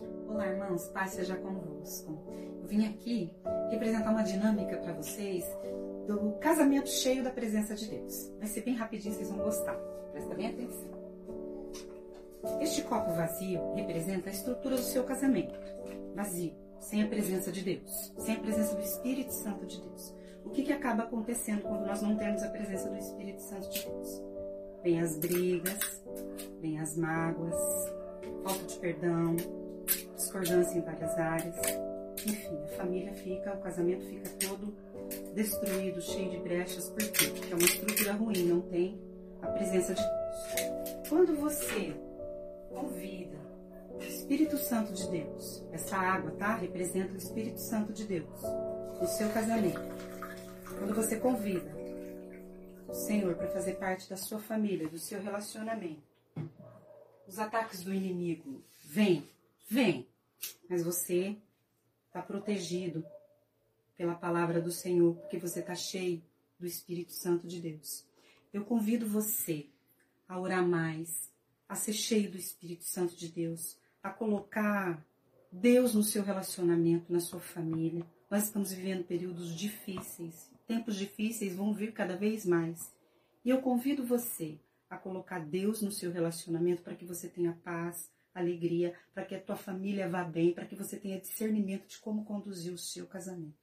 Olá, 0.00 0.46
irmãos, 0.46 0.88
paz 0.88 1.10
seja 1.10 1.36
convosco. 1.36 2.18
Eu 2.62 2.66
vim 2.66 2.86
aqui 2.86 3.30
representar 3.70 4.10
uma 4.10 4.22
dinâmica 4.22 4.78
para 4.78 4.94
vocês 4.94 5.44
do 6.06 6.32
casamento 6.40 6.88
cheio 6.88 7.22
da 7.22 7.30
presença 7.30 7.74
de 7.74 7.86
Deus. 7.86 8.32
Vai 8.38 8.48
ser 8.48 8.62
bem 8.62 8.74
rapidinho, 8.74 9.14
vocês 9.14 9.28
vão 9.28 9.38
gostar. 9.38 9.74
Presta 10.12 10.34
bem 10.34 10.48
atenção. 10.48 11.00
Este 12.62 12.82
copo 12.82 13.12
vazio 13.12 13.74
representa 13.74 14.30
a 14.30 14.32
estrutura 14.32 14.76
do 14.76 14.82
seu 14.82 15.04
casamento. 15.04 15.54
Vazio, 16.14 16.54
sem 16.78 17.02
a 17.02 17.06
presença 17.06 17.52
de 17.52 17.62
Deus, 17.62 18.14
sem 18.16 18.36
a 18.36 18.40
presença 18.40 18.74
do 18.74 18.82
Espírito 18.82 19.32
Santo 19.34 19.66
de 19.66 19.82
Deus. 19.82 20.14
O 20.46 20.50
que, 20.50 20.62
que 20.62 20.72
acaba 20.72 21.02
acontecendo 21.02 21.60
quando 21.62 21.84
nós 21.84 22.00
não 22.00 22.16
temos 22.16 22.42
a 22.42 22.48
presença 22.48 22.88
do 22.88 22.96
Espírito 22.96 23.42
Santo 23.42 23.68
de 23.68 23.84
Deus? 23.84 24.22
Vem 24.82 24.98
as 24.98 25.18
brigas, 25.18 26.02
vem 26.62 26.80
as 26.80 26.96
mágoas, 26.96 27.60
falta 28.42 28.64
de 28.64 28.78
perdão, 28.78 29.36
discordância 30.20 30.78
em 30.78 30.82
várias 30.82 31.18
áreas. 31.18 31.56
Enfim, 32.26 32.58
a 32.64 32.68
família 32.76 33.12
fica, 33.14 33.54
o 33.54 33.60
casamento 33.60 34.04
fica 34.04 34.28
todo 34.46 34.74
destruído, 35.34 36.00
cheio 36.02 36.30
de 36.30 36.38
brechas. 36.38 36.88
Por 36.90 37.10
quê? 37.10 37.26
Porque 37.28 37.52
é 37.52 37.56
uma 37.56 37.64
estrutura 37.64 38.12
ruim, 38.12 38.46
não 38.46 38.60
tem 38.60 39.00
a 39.42 39.46
presença 39.48 39.94
de 39.94 40.02
Deus. 40.02 41.08
Quando 41.08 41.34
você 41.36 41.94
convida 42.68 43.38
o 43.90 44.02
Espírito 44.02 44.56
Santo 44.58 44.92
de 44.92 45.08
Deus, 45.10 45.64
essa 45.72 45.96
água, 45.96 46.30
tá? 46.32 46.56
Representa 46.56 47.12
o 47.14 47.16
Espírito 47.16 47.58
Santo 47.58 47.92
de 47.92 48.04
Deus 48.04 48.42
no 49.00 49.08
seu 49.08 49.28
casamento. 49.30 49.80
Quando 50.78 50.94
você 50.94 51.16
convida 51.18 51.70
o 52.86 52.94
Senhor 52.94 53.34
para 53.34 53.48
fazer 53.48 53.74
parte 53.74 54.08
da 54.08 54.16
sua 54.16 54.38
família, 54.38 54.88
do 54.88 54.98
seu 54.98 55.20
relacionamento, 55.20 56.02
os 57.26 57.38
ataques 57.38 57.82
do 57.82 57.94
inimigo 57.94 58.62
vêm, 58.84 59.24
vêm, 59.68 60.06
mas 60.70 60.84
você 60.84 61.36
está 62.06 62.22
protegido 62.22 63.04
pela 63.96 64.14
palavra 64.14 64.62
do 64.62 64.70
Senhor, 64.70 65.16
porque 65.16 65.36
você 65.36 65.58
está 65.58 65.74
cheio 65.74 66.22
do 66.60 66.64
Espírito 66.64 67.12
Santo 67.12 67.48
de 67.48 67.60
Deus. 67.60 68.06
Eu 68.52 68.64
convido 68.64 69.04
você 69.04 69.66
a 70.28 70.38
orar 70.38 70.64
mais, 70.64 71.28
a 71.68 71.74
ser 71.74 71.92
cheio 71.92 72.30
do 72.30 72.38
Espírito 72.38 72.84
Santo 72.84 73.16
de 73.16 73.28
Deus, 73.28 73.76
a 74.00 74.10
colocar 74.10 75.04
Deus 75.50 75.92
no 75.92 76.04
seu 76.04 76.22
relacionamento, 76.22 77.12
na 77.12 77.18
sua 77.18 77.40
família. 77.40 78.06
Nós 78.30 78.44
estamos 78.44 78.72
vivendo 78.72 79.04
períodos 79.04 79.56
difíceis, 79.56 80.48
tempos 80.68 80.94
difíceis 80.94 81.56
vão 81.56 81.74
vir 81.74 81.92
cada 81.92 82.16
vez 82.16 82.46
mais. 82.46 82.94
E 83.44 83.50
eu 83.50 83.60
convido 83.60 84.06
você 84.06 84.56
a 84.88 84.96
colocar 84.96 85.40
Deus 85.40 85.82
no 85.82 85.90
seu 85.90 86.12
relacionamento 86.12 86.82
para 86.82 86.94
que 86.94 87.04
você 87.04 87.28
tenha 87.28 87.58
paz, 87.64 88.08
alegria, 88.34 88.94
para 89.12 89.24
que 89.24 89.34
a 89.34 89.40
tua 89.40 89.56
família 89.56 90.08
vá 90.08 90.24
bem, 90.24 90.52
para 90.52 90.66
que 90.66 90.76
você 90.76 90.96
tenha 90.96 91.20
discernimento 91.20 91.86
de 91.88 91.98
como 91.98 92.24
conduzir 92.24 92.72
o 92.72 92.78
seu 92.78 93.06
casamento. 93.06 93.58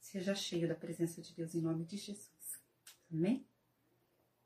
Seja 0.00 0.34
cheio 0.34 0.68
da 0.68 0.74
presença 0.74 1.20
de 1.20 1.34
Deus 1.34 1.54
em 1.54 1.60
nome 1.60 1.84
de 1.84 1.96
Jesus. 1.96 2.30
Amém? 3.12 3.44